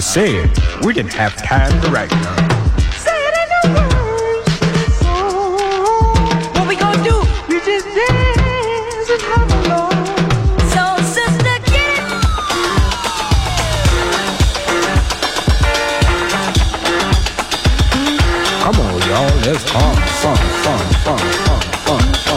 I 0.00 0.02
said 0.02 0.48
we 0.82 0.94
didn't 0.94 1.12
have 1.12 1.36
time 1.36 1.78
to 1.82 1.90
write. 1.90 2.10
None. 2.10 2.48
Come 18.62 18.80
on, 18.80 19.00
y'all, 19.02 19.36
let's 19.44 19.70
fun, 19.70 19.96
fun, 20.22 20.36
fun, 20.64 20.78
fun, 21.04 21.18
fun, 21.84 22.14
fun. 22.14 22.29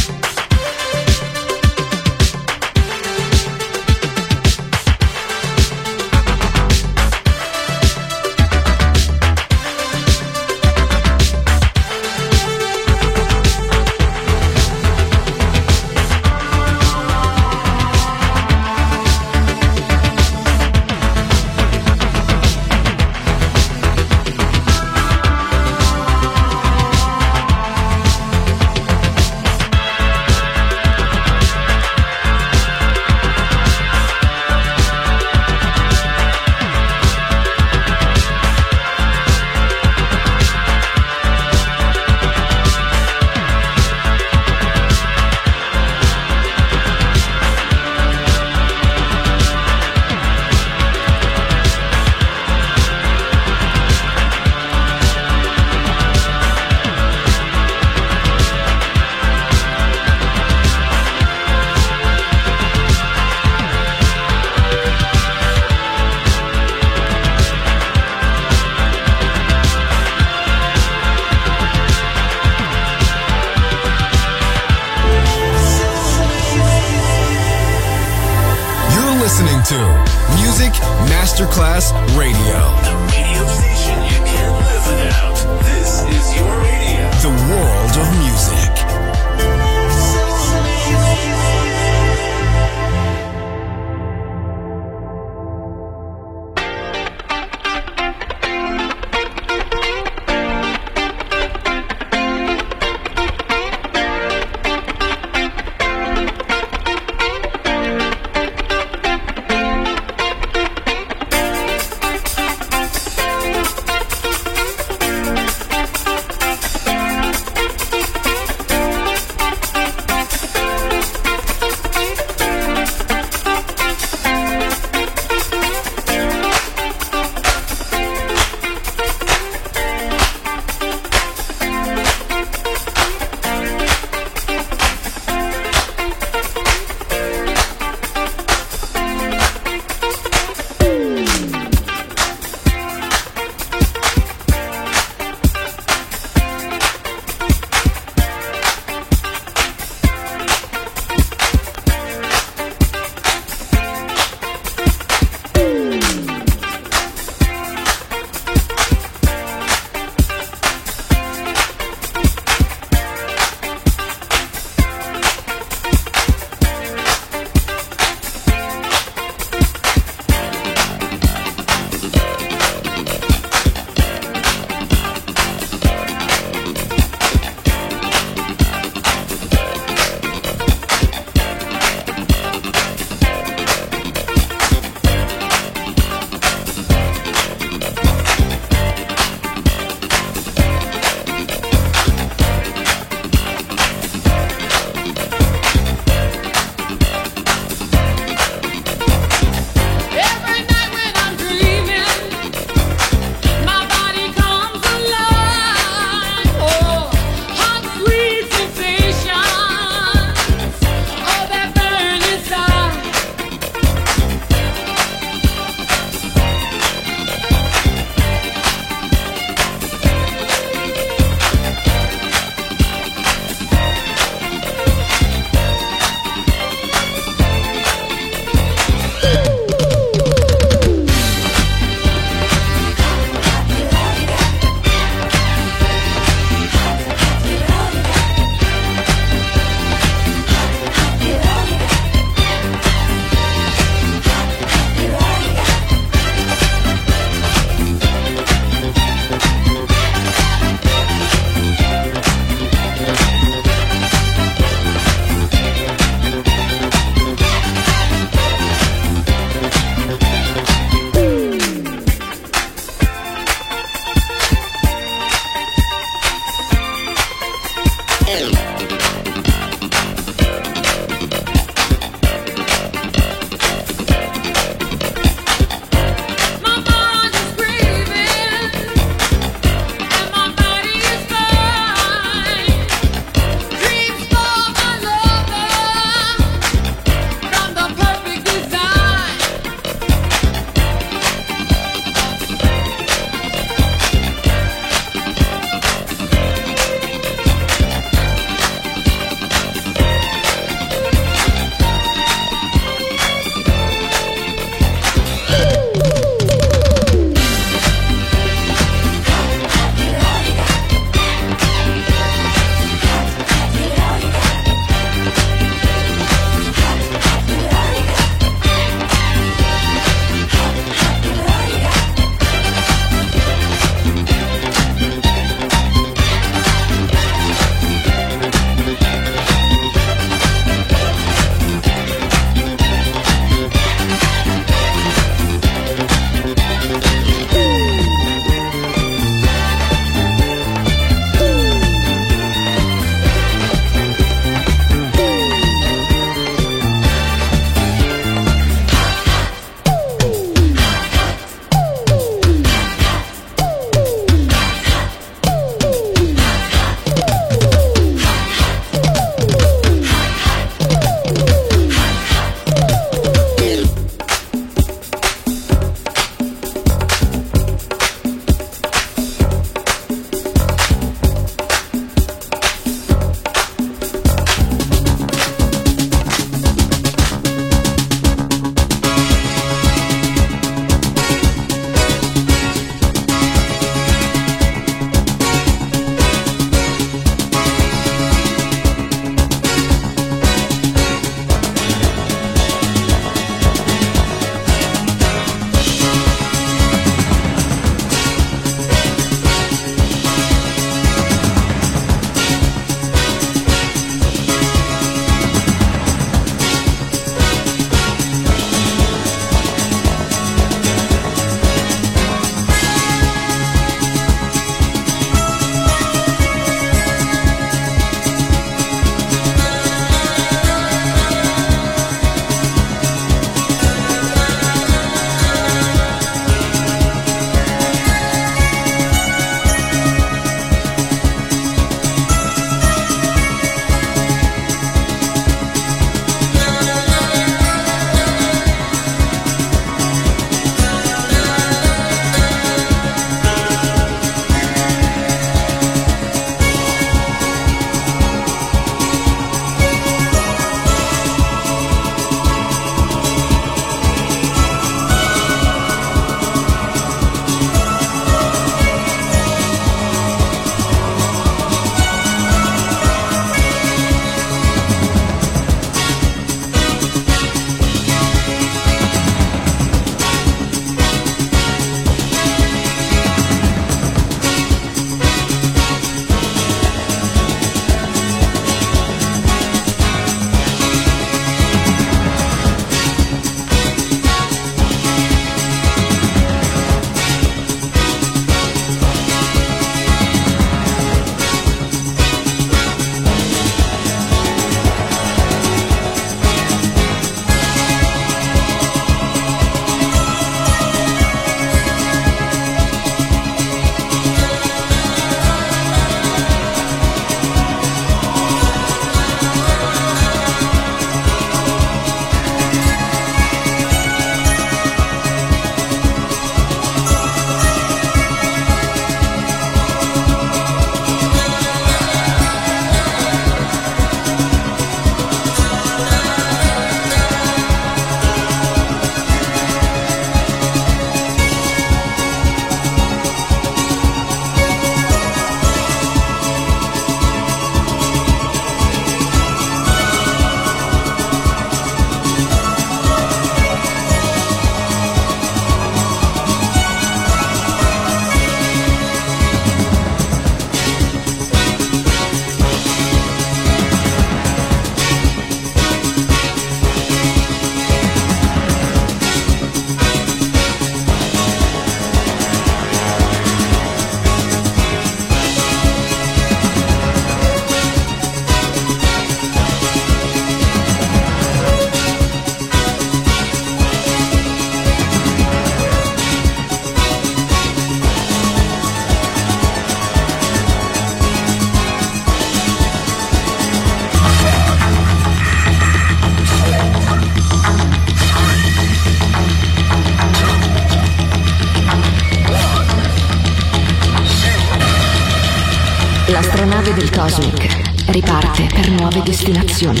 Cosmic 597.26 598.10
riparte 598.12 598.68
per 598.72 598.88
nuove 598.88 599.20
destinazioni, 599.20 600.00